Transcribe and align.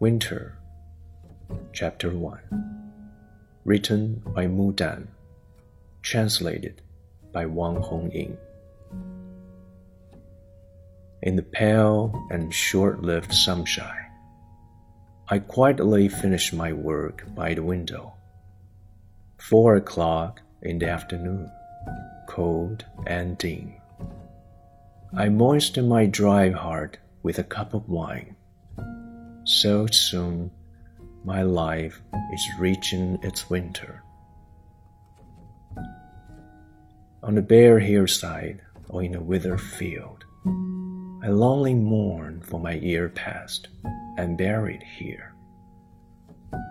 Winter, 0.00 0.58
Chapter 1.72 2.10
1 2.10 2.40
Written 3.64 4.20
by 4.34 4.48
Mu 4.48 4.72
Dan, 4.72 5.06
translated 6.02 6.82
by 7.30 7.46
Wang 7.46 7.76
Hongying. 7.76 8.36
In 11.22 11.36
the 11.36 11.42
pale 11.42 12.26
and 12.32 12.52
short 12.52 13.02
lived 13.02 13.32
sunshine, 13.32 14.10
I 15.28 15.38
quietly 15.38 16.08
finished 16.08 16.52
my 16.52 16.72
work 16.72 17.22
by 17.32 17.54
the 17.54 17.62
window. 17.62 18.14
Four 19.38 19.76
o'clock 19.76 20.40
in 20.62 20.80
the 20.80 20.88
afternoon, 20.88 21.48
cold 22.36 22.84
and 23.06 23.38
dim. 23.38 23.72
I 25.16 25.30
moistened 25.30 25.88
my 25.88 26.04
dry 26.04 26.50
heart 26.50 26.98
with 27.22 27.38
a 27.38 27.44
cup 27.56 27.72
of 27.72 27.88
wine 27.88 28.36
so 29.46 29.86
soon 29.86 30.50
my 31.24 31.42
life 31.42 32.02
is 32.32 32.50
reaching 32.58 33.18
its 33.22 33.48
winter. 33.48 34.02
On 37.22 37.38
a 37.38 37.42
bare 37.42 37.78
hillside 37.78 38.60
or 38.88 39.02
in 39.02 39.14
a 39.14 39.22
withered 39.22 39.60
field, 39.60 40.24
I 41.22 41.28
lonely 41.28 41.74
mourn 41.74 42.42
for 42.42 42.60
my 42.60 42.74
year 42.74 43.08
past 43.08 43.68
and 44.18 44.36
buried 44.36 44.82
here. 44.82 45.32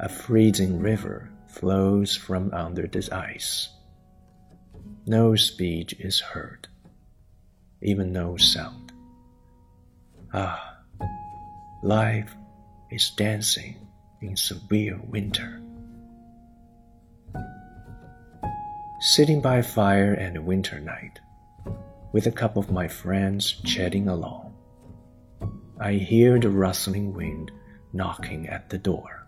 A 0.00 0.08
freezing 0.08 0.80
river 0.80 1.30
flows 1.46 2.16
from 2.16 2.52
under 2.52 2.86
the 2.86 3.06
ice. 3.12 3.68
No 5.06 5.34
speech 5.34 5.94
is 5.98 6.20
heard, 6.20 6.68
even 7.80 8.12
no 8.12 8.36
sound. 8.36 8.92
Ah, 10.32 10.78
life 11.82 12.36
is 12.88 13.10
dancing 13.16 13.88
in 14.20 14.36
severe 14.36 15.00
winter. 15.08 15.60
Sitting 19.00 19.40
by 19.40 19.60
fire 19.60 20.14
and 20.14 20.36
a 20.36 20.42
winter 20.42 20.78
night, 20.78 21.18
with 22.12 22.28
a 22.28 22.32
couple 22.32 22.62
of 22.62 22.70
my 22.70 22.86
friends 22.86 23.50
chatting 23.64 24.06
along, 24.06 24.54
I 25.80 25.94
hear 25.94 26.38
the 26.38 26.50
rustling 26.50 27.12
wind 27.12 27.50
knocking 27.92 28.46
at 28.46 28.70
the 28.70 28.78
door, 28.78 29.26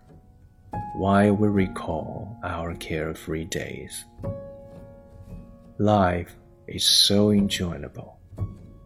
while 0.95 1.33
we 1.33 1.49
recall 1.49 2.39
our 2.45 2.73
carefree 2.75 3.43
days. 3.43 4.05
Life 5.77 6.35
is 6.67 6.85
so 6.85 7.31
enjoyable, 7.31 8.19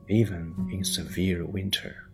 even 0.08 0.70
in 0.72 0.84
severe 0.84 1.46
winter. 1.46 2.10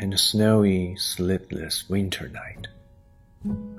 and 0.00 0.14
a 0.14 0.18
snowy, 0.18 0.96
sleepless 0.96 1.88
winter 1.88 2.28
night. 2.28 2.66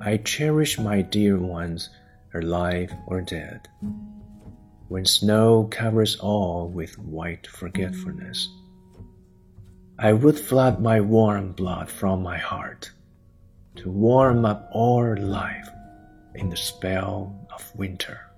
I 0.00 0.18
cherish 0.18 0.78
my 0.78 1.02
dear 1.02 1.36
ones, 1.36 1.90
alive 2.32 2.94
or 3.06 3.20
dead. 3.20 3.68
When 4.88 5.04
snow 5.04 5.64
covers 5.64 6.16
all 6.16 6.68
with 6.68 6.96
white 6.98 7.46
forgetfulness, 7.48 8.48
I 9.98 10.12
would 10.12 10.38
flood 10.38 10.80
my 10.80 11.00
warm 11.00 11.52
blood 11.52 11.90
from 11.90 12.22
my 12.22 12.38
heart 12.38 12.92
to 13.76 13.90
warm 13.90 14.44
up 14.44 14.68
all 14.72 15.16
life 15.16 15.68
in 16.36 16.50
the 16.50 16.56
spell 16.56 17.41
of 17.54 17.74
winter. 17.76 18.31